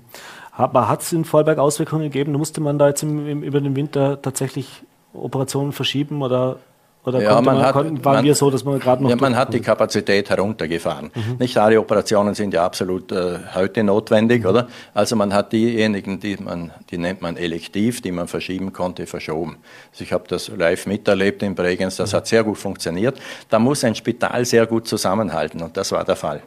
[0.52, 2.32] Hat es in Vollberg Auswirkungen gegeben?
[2.32, 4.82] Musste man da jetzt im, im, über den Winter tatsächlich
[5.14, 6.58] Operationen verschieben oder
[7.04, 9.10] oder ja, man, man hat, konnten, waren man, wir so, dass man gerade noch.
[9.10, 11.10] Ja, man hat die Kapazität heruntergefahren.
[11.14, 11.36] Mhm.
[11.40, 14.50] Nicht alle Operationen sind ja absolut äh, heute notwendig, mhm.
[14.50, 14.68] oder?
[14.94, 19.56] Also man hat diejenigen, die man, die nennt man elektiv, die man verschieben konnte, verschoben.
[19.90, 22.16] Also ich habe das live miterlebt in Bregenz, das mhm.
[22.18, 23.20] hat sehr gut funktioniert.
[23.50, 26.42] Da muss ein Spital sehr gut zusammenhalten und das war der Fall.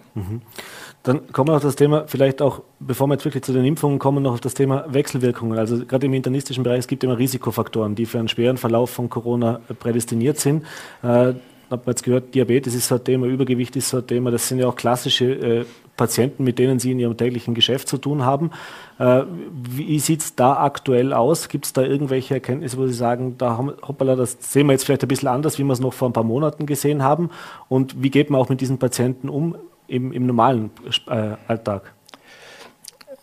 [1.05, 3.99] Dann kommen wir auf das Thema, vielleicht auch, bevor wir jetzt wirklich zu den Impfungen
[3.99, 5.59] kommen, noch auf das Thema Wechselwirkungen.
[5.59, 9.07] Also gerade im internistischen Bereich, es gibt immer Risikofaktoren, die für einen schweren Verlauf von
[9.07, 10.63] Corona prädestiniert sind.
[11.03, 11.33] Äh,
[11.69, 14.31] hat man jetzt gehört, Diabetes ist so ein Thema, Übergewicht ist so ein Thema.
[14.31, 15.65] Das sind ja auch klassische äh,
[15.95, 18.49] Patienten, mit denen Sie in Ihrem täglichen Geschäft zu tun haben.
[18.97, 21.49] Äh, wie sieht es da aktuell aus?
[21.49, 24.85] Gibt es da irgendwelche Erkenntnisse, wo Sie sagen, da haben, hoppala, das sehen wir jetzt
[24.85, 27.29] vielleicht ein bisschen anders, wie wir es noch vor ein paar Monaten gesehen haben?
[27.69, 29.55] Und wie geht man auch mit diesen Patienten um?
[29.87, 30.71] Im, im normalen
[31.07, 31.93] äh, Alltag?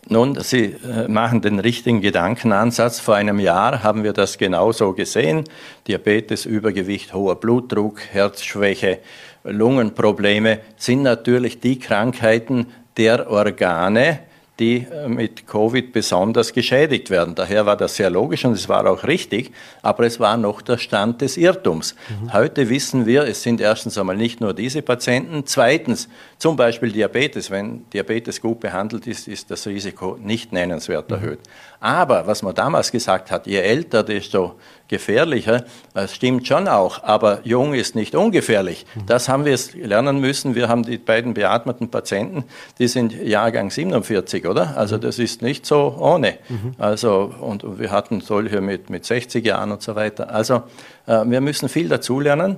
[0.09, 2.99] Nun, Sie äh, machen den richtigen Gedankenansatz.
[2.99, 5.45] Vor einem Jahr haben wir das genauso gesehen.
[5.87, 8.99] Diabetes, Übergewicht, hoher Blutdruck, Herzschwäche,
[9.43, 14.19] Lungenprobleme sind natürlich die Krankheiten der Organe,
[14.59, 17.33] die äh, mit Covid besonders geschädigt werden.
[17.33, 20.77] Daher war das sehr logisch und es war auch richtig, aber es war noch der
[20.77, 21.95] Stand des Irrtums.
[22.21, 22.33] Mhm.
[22.33, 27.49] Heute wissen wir, es sind erstens einmal nicht nur diese Patienten, zweitens zum Beispiel Diabetes.
[27.49, 31.15] Wenn Diabetes gut behandelt ist, ist das Risiko nicht nennenswert mhm.
[31.15, 31.39] erhöht.
[31.79, 34.55] Aber was man damals gesagt hat, je älter, desto
[34.87, 38.85] gefährlicher, das stimmt schon auch, aber jung ist nicht ungefährlich.
[38.95, 39.05] Mhm.
[39.07, 40.55] Das haben wir lernen müssen.
[40.55, 42.45] Wir haben die beiden beatmeten Patienten,
[42.79, 44.77] die sind Jahrgang 47, oder?
[44.77, 46.37] Also das ist nicht so ohne.
[46.47, 46.75] Mhm.
[46.77, 50.29] Also, und wir hatten solche mit, mit 60 Jahren und so weiter.
[50.29, 50.63] Also
[51.07, 52.57] äh, wir müssen viel dazulernen.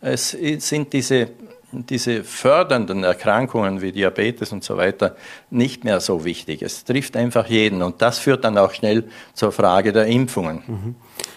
[0.00, 1.28] Es sind diese
[1.82, 5.16] diese fördernden Erkrankungen wie Diabetes und so weiter
[5.50, 6.62] nicht mehr so wichtig.
[6.62, 10.62] Es trifft einfach jeden und das führt dann auch schnell zur Frage der Impfungen.
[10.66, 10.94] Mhm.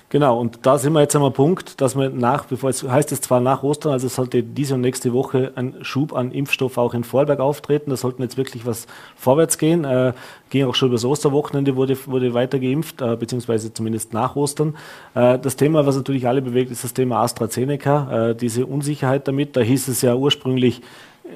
[0.10, 3.20] Genau, und da sind wir jetzt am Punkt, dass wir nach, bevor es heißt es
[3.20, 7.04] zwar nach Ostern, also sollte diese und nächste Woche ein Schub an Impfstoff auch in
[7.04, 7.90] Vorarlberg auftreten.
[7.90, 9.84] Da sollten jetzt wirklich was vorwärts gehen.
[9.84, 10.14] Äh,
[10.50, 14.78] ging auch schon über das Osterwochenende, wurde, wurde weiter geimpft, äh, beziehungsweise zumindest nach Ostern.
[15.14, 19.58] Äh, das Thema, was natürlich alle bewegt, ist das Thema AstraZeneca, äh, diese Unsicherheit damit.
[19.58, 20.84] Da hieß es ja ursprünglich,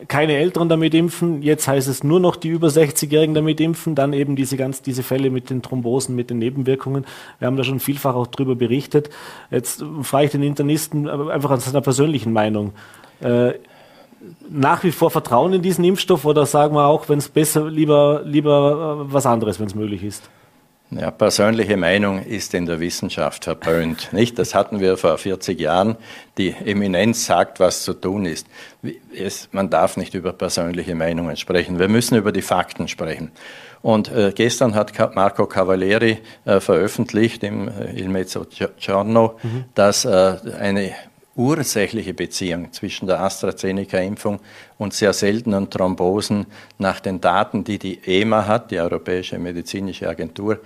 [0.07, 1.41] keine Älteren damit impfen.
[1.41, 3.95] Jetzt heißt es nur noch die über 60-Jährigen damit impfen.
[3.95, 7.05] Dann eben diese ganz, diese Fälle mit den Thrombosen, mit den Nebenwirkungen.
[7.39, 9.09] Wir haben da schon vielfach auch drüber berichtet.
[9.49, 12.73] Jetzt frage ich den Internisten einfach an seiner persönlichen Meinung.
[13.21, 13.53] Äh,
[14.49, 18.21] nach wie vor Vertrauen in diesen Impfstoff oder sagen wir auch, wenn es besser, lieber,
[18.23, 20.29] lieber äh, was anderes, wenn es möglich ist?
[20.93, 24.09] Ja, persönliche Meinung ist in der Wissenschaft verböhnt.
[24.11, 24.37] Nicht?
[24.37, 25.95] Das hatten wir vor 40 Jahren.
[26.37, 28.45] Die Eminenz sagt, was zu tun ist.
[29.15, 31.79] Es, man darf nicht über persönliche Meinungen sprechen.
[31.79, 33.31] Wir müssen über die Fakten sprechen.
[33.81, 39.65] Und äh, gestern hat Marco Cavalieri äh, veröffentlicht im äh, Il Mezzogiorno, mhm.
[39.75, 40.91] dass äh, eine
[41.41, 44.39] ursächliche Beziehung zwischen der AstraZeneca-Impfung
[44.77, 46.45] und sehr seltenen Thrombosen
[46.77, 50.59] nach den Daten, die die EMA hat, die Europäische Medizinische Agentur,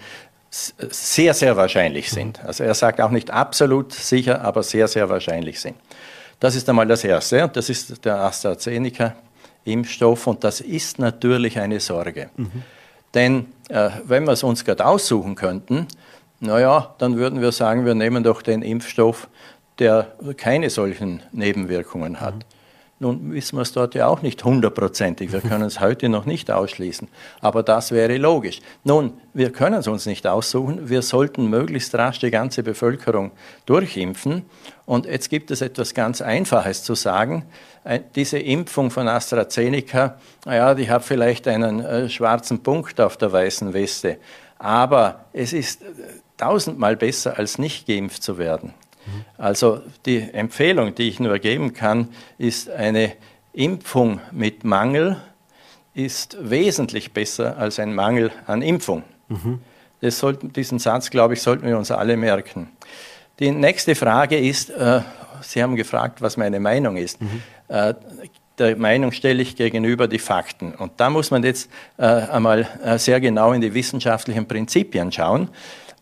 [0.50, 2.44] sehr, sehr wahrscheinlich sind.
[2.46, 5.76] Also er sagt auch nicht absolut sicher, aber sehr, sehr wahrscheinlich sind.
[6.40, 7.50] Das ist einmal das Erste.
[7.52, 12.30] Das ist der AstraZeneca-Impfstoff und das ist natürlich eine Sorge.
[12.36, 12.64] Mhm.
[13.14, 15.88] Denn äh, wenn wir es uns gerade aussuchen könnten,
[16.40, 19.28] naja, dann würden wir sagen, wir nehmen doch den Impfstoff,
[19.80, 22.36] der keine solchen Nebenwirkungen hat.
[22.36, 22.42] Mhm.
[22.98, 25.34] Nun wissen wir es dort ja auch nicht hundertprozentig.
[25.34, 27.10] Wir können es heute noch nicht ausschließen.
[27.42, 28.62] Aber das wäre logisch.
[28.86, 30.88] Nun, wir können es uns nicht aussuchen.
[30.88, 33.32] Wir sollten möglichst rasch die ganze Bevölkerung
[33.66, 34.46] durchimpfen.
[34.86, 37.44] Und jetzt gibt es etwas ganz Einfaches zu sagen.
[38.16, 43.74] Diese Impfung von AstraZeneca, ja, die hat vielleicht einen äh, schwarzen Punkt auf der weißen
[43.74, 44.20] Weste.
[44.58, 45.86] Aber es ist äh,
[46.38, 48.74] tausendmal besser, als nicht geimpft zu werden.
[49.38, 53.14] Also die Empfehlung, die ich nur geben kann, ist eine
[53.54, 55.18] Impfung mit Mangel
[55.94, 59.04] ist wesentlich besser als ein Mangel an Impfung.
[59.30, 59.62] Mhm.
[60.02, 62.70] Sollten, diesen Satz, glaube ich, sollten wir uns alle merken.
[63.40, 65.02] Die nächste Frage ist, äh,
[65.42, 67.22] Sie haben gefragt, was meine Meinung ist.
[67.22, 67.42] Mhm.
[67.70, 67.94] Äh,
[68.58, 70.76] der Meinung stelle ich gegenüber die Fakten.
[70.76, 75.50] Und da muss man jetzt äh, einmal äh, sehr genau in die wissenschaftlichen Prinzipien schauen.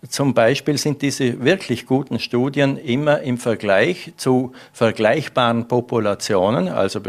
[0.09, 6.99] Zum Beispiel sind diese wirklich guten Studien immer im Vergleich zu vergleichbaren Populationen, also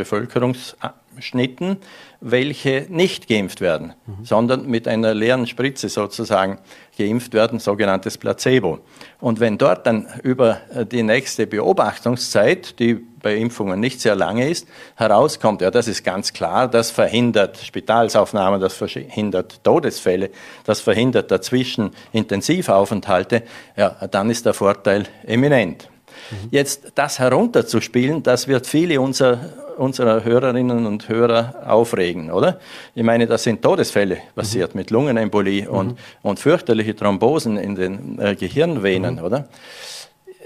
[1.14, 1.76] Bevölkerungsschnitten,
[2.20, 4.24] welche nicht geimpft werden, mhm.
[4.24, 6.58] sondern mit einer leeren Spritze sozusagen
[6.96, 8.80] geimpft werden, sogenanntes Placebo.
[9.20, 14.68] Und wenn dort dann über die nächste Beobachtungszeit, die bei Impfungen nicht sehr lange ist,
[14.96, 20.30] herauskommt, ja, das ist ganz klar, das verhindert Spitalsaufnahmen, das verhindert Todesfälle,
[20.64, 23.42] das verhindert dazwischen Intensivaufenthalte,
[23.76, 25.88] ja, dann ist der Vorteil eminent.
[26.30, 26.48] Mhm.
[26.50, 29.38] Jetzt das herunterzuspielen, das wird viele unserer,
[29.76, 32.58] unserer Hörerinnen und Hörer aufregen, oder?
[32.94, 34.80] Ich meine, das sind Todesfälle passiert mhm.
[34.80, 35.68] mit Lungenembolie mhm.
[35.68, 39.22] und, und fürchterliche Thrombosen in den äh, Gehirnvenen, mhm.
[39.22, 39.48] oder?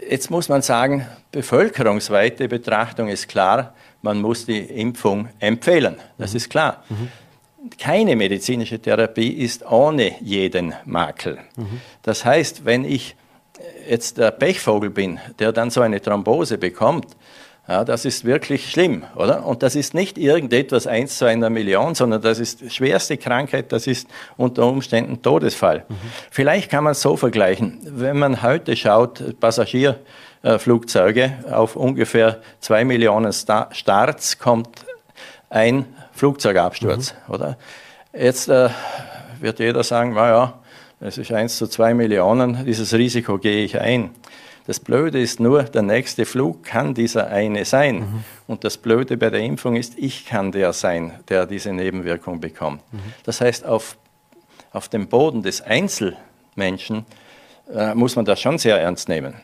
[0.08, 5.96] Jetzt muss man sagen, bevölkerungsweite Betrachtung ist klar, man muss die Impfung empfehlen.
[6.16, 6.36] Das mhm.
[6.36, 6.82] ist klar.
[6.88, 7.08] Mhm.
[7.78, 11.38] Keine medizinische Therapie ist ohne jeden Makel.
[11.56, 11.80] Mhm.
[12.02, 13.16] Das heißt, wenn ich
[13.88, 17.06] jetzt der Pechvogel bin, der dann so eine Thrombose bekommt,
[17.68, 19.44] ja, das ist wirklich schlimm, oder?
[19.44, 23.86] Und das ist nicht irgendetwas eins zu einer Million, sondern das ist schwerste Krankheit, das
[23.86, 25.84] ist unter Umständen Todesfall.
[25.86, 25.96] Mhm.
[26.30, 27.78] Vielleicht kann man es so vergleichen.
[27.82, 34.86] Wenn man heute schaut, Passagierflugzeuge, auf ungefähr zwei Millionen Starts kommt
[35.50, 37.34] ein Flugzeugabsturz, mhm.
[37.34, 37.58] oder?
[38.14, 38.70] Jetzt äh,
[39.40, 40.54] wird jeder sagen, naja,
[41.00, 44.10] es ist eins zu zwei Millionen, dieses Risiko gehe ich ein.
[44.66, 48.00] Das Blöde ist nur, der nächste Flug kann dieser eine sein.
[48.00, 48.24] Mhm.
[48.46, 52.82] Und das Blöde bei der Impfung ist, ich kann der sein, der diese Nebenwirkung bekommt.
[52.92, 52.98] Mhm.
[53.24, 53.96] Das heißt, auf,
[54.70, 57.06] auf dem Boden des Einzelmenschen
[57.72, 59.34] äh, muss man das schon sehr ernst nehmen.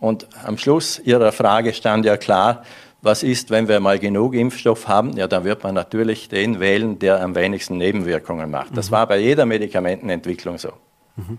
[0.00, 2.62] Und am Schluss Ihrer Frage stand ja klar,
[3.00, 5.16] was ist, wenn wir mal genug Impfstoff haben?
[5.16, 8.76] Ja, dann wird man natürlich den wählen, der am wenigsten Nebenwirkungen macht.
[8.76, 8.92] Das mhm.
[8.92, 10.72] war bei jeder Medikamentenentwicklung so.
[11.16, 11.38] Mhm.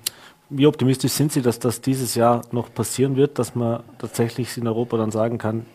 [0.50, 4.68] Wie optimistisch sind Sie, dass das dieses Jahr noch passieren wird, dass man tatsächlich in
[4.68, 5.66] Europa dann sagen kann,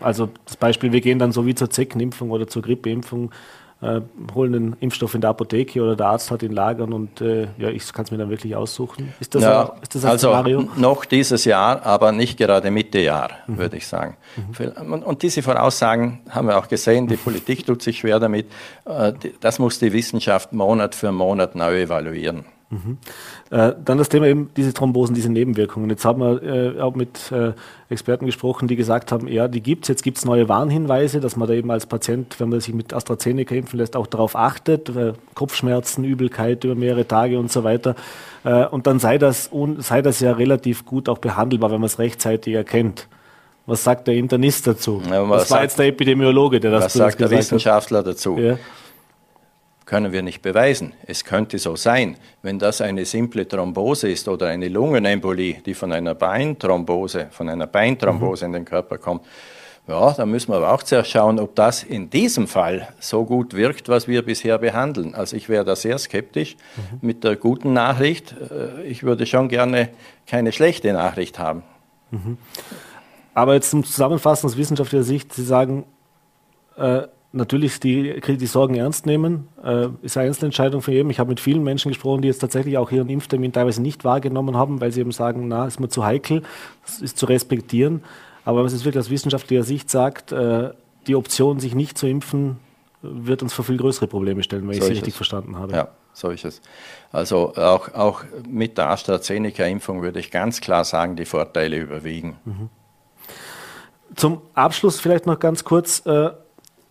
[0.00, 3.30] also das Beispiel, wir gehen dann so wie zur Zeckenimpfung oder zur Grippeimpfung,
[3.80, 4.00] äh,
[4.34, 7.68] holen den Impfstoff in der Apotheke oder der Arzt hat ihn lagern und äh, ja,
[7.68, 9.12] ich kann es mir dann wirklich aussuchen.
[9.20, 10.68] Ist das, ja, ein, ist das ein also Szenario?
[10.76, 13.58] Noch dieses Jahr, aber nicht gerade Mitte Jahr, mhm.
[13.58, 14.16] würde ich sagen.
[14.36, 14.92] Mhm.
[14.92, 18.46] Und, und, diese Voraussagen haben wir auch gesehen, die Politik tut sich schwer damit.
[18.84, 22.44] Äh, das muss die Wissenschaft Monat für Monat neu evaluieren.
[22.74, 22.98] Mhm.
[23.50, 25.88] Äh, dann das Thema eben diese Thrombosen, diese Nebenwirkungen.
[25.90, 27.52] Jetzt haben wir äh, auch mit äh,
[27.88, 29.88] Experten gesprochen, die gesagt haben, ja, die gibt es.
[29.88, 32.92] Jetzt gibt es neue Warnhinweise, dass man da eben als Patient, wenn man sich mit
[32.92, 34.88] AstraZeneca impfen lässt, auch darauf achtet.
[34.88, 37.94] Äh, Kopfschmerzen, Übelkeit über mehrere Tage und so weiter.
[38.44, 41.98] Äh, und dann sei das, sei das ja relativ gut auch behandelbar, wenn man es
[41.98, 43.08] rechtzeitig erkennt.
[43.66, 45.00] Was sagt der Internist dazu?
[45.10, 48.06] Ja, was das war jetzt der Epidemiologe, der das Was sagt der Wissenschaftler hat.
[48.08, 48.36] dazu?
[48.36, 48.58] Ja
[49.84, 50.92] können wir nicht beweisen.
[51.06, 52.16] Es könnte so sein.
[52.42, 57.66] Wenn das eine simple Thrombose ist oder eine Lungenembolie, die von einer Beinthrombose, von einer
[57.66, 58.54] Beinthrombose mhm.
[58.54, 59.22] in den Körper kommt,
[59.86, 63.52] ja, dann müssen wir aber auch zuerst schauen, ob das in diesem Fall so gut
[63.52, 65.14] wirkt, was wir bisher behandeln.
[65.14, 67.06] Also ich wäre da sehr skeptisch mhm.
[67.06, 68.34] mit der guten Nachricht.
[68.50, 69.90] Äh, ich würde schon gerne
[70.26, 71.62] keine schlechte Nachricht haben.
[72.10, 72.38] Mhm.
[73.34, 75.84] Aber jetzt zum Zusammenfassen aus wissenschaftlicher Sicht, Sie sagen,
[76.78, 77.02] äh,
[77.34, 79.48] natürlich die, die Sorgen ernst nehmen.
[79.62, 81.10] Äh, ist eine Einzelentscheidung von jedem.
[81.10, 84.56] Ich habe mit vielen Menschen gesprochen, die jetzt tatsächlich auch ihren Impftermin teilweise nicht wahrgenommen
[84.56, 86.42] haben, weil sie eben sagen, na, ist mir zu heikel,
[86.84, 88.02] das ist zu respektieren.
[88.44, 90.70] Aber wenn man es wirklich aus wissenschaftlicher Sicht sagt, äh,
[91.06, 92.58] die Option, sich nicht zu impfen,
[93.02, 95.72] wird uns vor viel größere Probleme stellen, wenn so ich es richtig verstanden habe.
[95.74, 96.62] Ja, so ist es.
[97.12, 102.36] Also auch, auch mit der AstraZeneca-Impfung würde ich ganz klar sagen, die Vorteile überwiegen.
[102.44, 102.70] Mhm.
[104.14, 106.04] Zum Abschluss vielleicht noch ganz kurz.
[106.06, 106.30] Äh,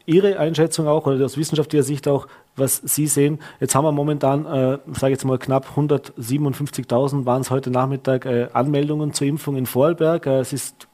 [0.05, 3.39] Ihre Einschätzung auch oder aus wissenschaftlicher Sicht auch, was Sie sehen?
[3.59, 8.25] Jetzt haben wir momentan, äh, sage ich jetzt mal, knapp 157.000 waren es heute Nachmittag
[8.25, 10.25] äh, Anmeldungen zur Impfung in Vorarlberg.
[10.25, 10.87] Äh, es ist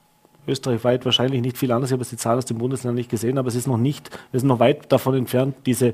[0.48, 1.90] österreichweit wahrscheinlich nicht viel anders.
[1.90, 4.10] Ich habe jetzt die Zahlen aus dem Bundesland nicht gesehen, aber es ist noch nicht,
[4.32, 5.94] wir sind noch weit davon entfernt, diese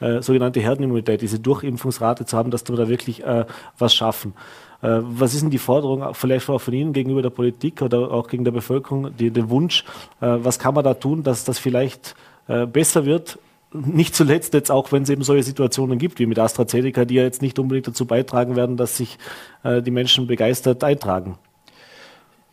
[0.00, 3.46] äh, sogenannte Herdenimmunität, diese Durchimpfungsrate zu haben, dass wir da wirklich äh,
[3.78, 4.34] was schaffen.
[4.82, 8.28] Äh, was ist denn die Forderung, vielleicht auch von Ihnen gegenüber der Politik oder auch
[8.28, 9.84] gegen der Bevölkerung, die, den Wunsch,
[10.20, 12.14] äh, was kann man da tun, dass das vielleicht
[12.48, 13.38] äh, besser wird?
[13.72, 17.22] Nicht zuletzt jetzt auch, wenn es eben solche Situationen gibt, wie mit AstraZeneca, die ja
[17.22, 19.18] jetzt nicht unbedingt dazu beitragen werden, dass sich
[19.64, 21.38] äh, die Menschen begeistert eintragen.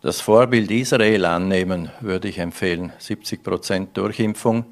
[0.02, 2.92] Das Vorbild Israel annehmen, würde ich empfehlen.
[2.98, 4.66] 70 Prozent Durchimpfung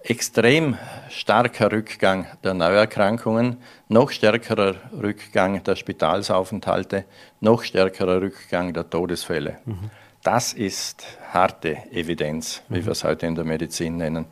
[0.00, 0.76] extrem
[1.10, 7.04] starker Rückgang der Neuerkrankungen, noch stärkerer Rückgang der Spitalsaufenthalte,
[7.40, 9.58] noch stärkerer Rückgang der Todesfälle.
[9.64, 9.90] Mhm.
[10.22, 12.86] Das ist harte Evidenz, wie mhm.
[12.86, 14.26] wir es heute in der Medizin nennen.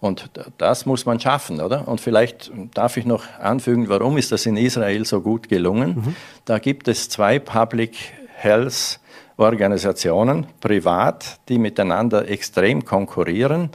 [0.00, 1.88] Und das muss man schaffen, oder?
[1.88, 5.94] Und vielleicht darf ich noch anfügen, warum ist das in Israel so gut gelungen?
[5.96, 6.16] Mhm.
[6.44, 7.96] Da gibt es zwei Public
[8.36, 9.00] Health
[9.36, 13.70] Organisationen, privat, die miteinander extrem konkurrieren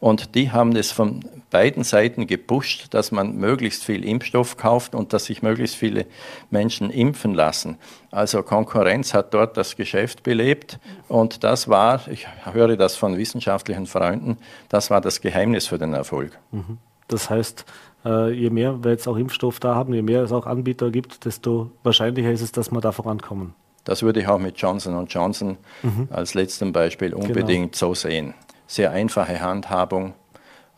[0.00, 5.12] und die haben es von beiden Seiten gepusht, dass man möglichst viel Impfstoff kauft und
[5.12, 6.06] dass sich möglichst viele
[6.50, 7.78] Menschen impfen lassen.
[8.10, 13.86] Also Konkurrenz hat dort das Geschäft belebt und das war, ich höre das von wissenschaftlichen
[13.86, 14.36] Freunden,
[14.68, 16.38] das war das Geheimnis für den Erfolg.
[16.50, 16.78] Mhm.
[17.08, 17.64] Das heißt,
[18.04, 21.24] äh, je mehr wir jetzt auch Impfstoff da haben, je mehr es auch Anbieter gibt,
[21.24, 23.54] desto wahrscheinlicher ist es, dass wir da vorankommen.
[23.84, 26.08] Das würde ich auch mit Johnson Johnson mhm.
[26.10, 27.24] als letztem Beispiel genau.
[27.24, 27.92] unbedingt genau.
[27.92, 28.34] so sehen
[28.66, 30.14] sehr einfache Handhabung.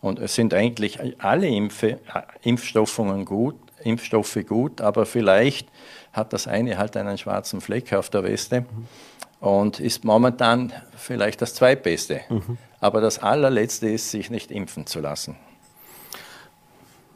[0.01, 1.99] Und es sind eigentlich alle Impfe,
[2.42, 5.69] Impfstoffungen gut, Impfstoffe gut, aber vielleicht
[6.12, 8.87] hat das eine halt einen schwarzen Fleck auf der Weste mhm.
[9.40, 12.21] und ist momentan vielleicht das zweitbeste.
[12.29, 12.59] Mhm.
[12.81, 15.37] Aber das allerletzte ist, sich nicht impfen zu lassen.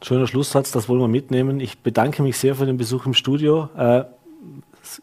[0.01, 1.59] Schöner Schlusssatz, das wollen wir mitnehmen.
[1.59, 3.69] Ich bedanke mich sehr für den Besuch im Studio.
[3.77, 4.05] Äh,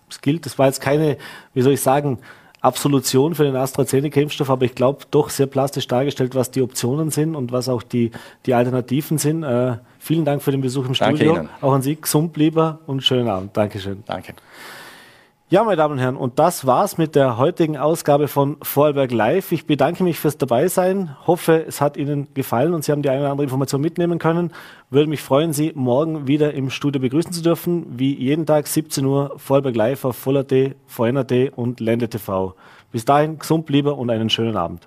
[0.08, 1.16] es gilt, das war jetzt keine,
[1.54, 2.18] wie soll ich sagen,
[2.60, 7.36] Absolution für den AstraZeneca-Impfstoff, aber ich glaube doch sehr plastisch dargestellt, was die Optionen sind
[7.36, 8.10] und was auch die,
[8.46, 9.44] die Alternativen sind.
[9.44, 11.36] Äh, vielen Dank für den Besuch im Danke Studio.
[11.36, 11.48] Ihnen.
[11.60, 13.56] Auch an Sie, gesund lieber und schönen Abend.
[13.56, 14.02] Dankeschön.
[14.06, 14.34] Danke.
[15.50, 19.50] Ja, meine Damen und Herren, und das war's mit der heutigen Ausgabe von Vorarlberg Live.
[19.50, 23.20] Ich bedanke mich fürs Dabeisein, hoffe, es hat Ihnen gefallen und Sie haben die eine
[23.20, 24.52] oder andere Information mitnehmen können.
[24.90, 29.02] Würde mich freuen, Sie morgen wieder im Studio begrüßen zu dürfen, wie jeden Tag 17
[29.06, 32.54] Uhr Vorarlberg Live auf Voller.at, VNRT und Lende TV.
[32.92, 34.86] Bis dahin, gesund lieber und einen schönen Abend.